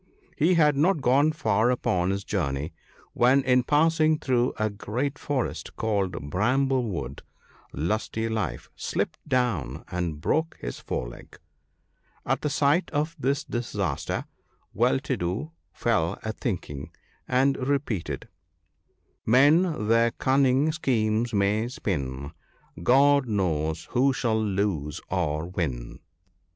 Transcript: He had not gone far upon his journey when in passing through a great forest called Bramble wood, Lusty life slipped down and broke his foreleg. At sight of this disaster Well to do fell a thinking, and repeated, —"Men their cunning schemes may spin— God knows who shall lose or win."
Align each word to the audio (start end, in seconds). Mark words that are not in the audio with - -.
He 0.35 0.55
had 0.55 0.75
not 0.75 0.99
gone 0.99 1.31
far 1.31 1.69
upon 1.69 2.09
his 2.09 2.23
journey 2.23 2.73
when 3.13 3.43
in 3.43 3.61
passing 3.61 4.17
through 4.17 4.51
a 4.57 4.67
great 4.67 5.19
forest 5.19 5.75
called 5.75 6.31
Bramble 6.31 6.85
wood, 6.85 7.21
Lusty 7.71 8.27
life 8.27 8.67
slipped 8.75 9.19
down 9.29 9.83
and 9.91 10.19
broke 10.19 10.57
his 10.59 10.79
foreleg. 10.79 11.37
At 12.25 12.49
sight 12.49 12.89
of 12.89 13.15
this 13.19 13.43
disaster 13.43 14.25
Well 14.73 14.97
to 15.01 15.15
do 15.17 15.51
fell 15.71 16.17
a 16.23 16.33
thinking, 16.33 16.89
and 17.27 17.55
repeated, 17.57 18.27
—"Men 19.27 19.87
their 19.87 20.09
cunning 20.09 20.71
schemes 20.71 21.31
may 21.31 21.67
spin— 21.67 22.31
God 22.81 23.27
knows 23.27 23.85
who 23.91 24.13
shall 24.13 24.43
lose 24.43 24.99
or 25.11 25.45
win." 25.45 25.99